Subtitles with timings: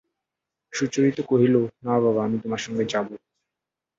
[0.73, 1.55] সুচরিতা কহিল,
[1.85, 3.07] না বাবা, আমি তোমার সঙ্গে যাব।